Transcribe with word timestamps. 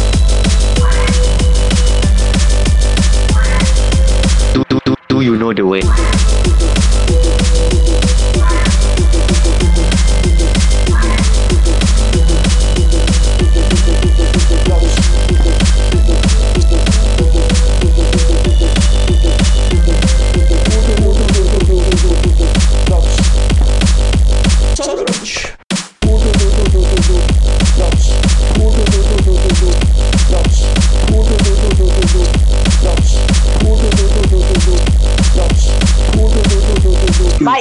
you 5.21 5.35
know 5.37 5.53
the 5.53 5.65
way. 5.65 5.81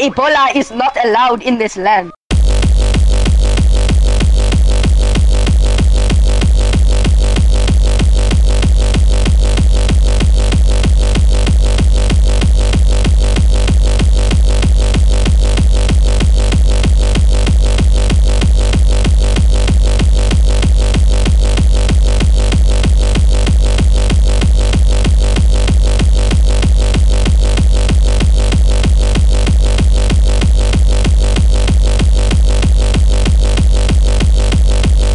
Ebola 0.01 0.57
is 0.57 0.71
not 0.71 0.97
allowed 1.05 1.43
in 1.43 1.59
this 1.59 1.77
land. 1.77 2.11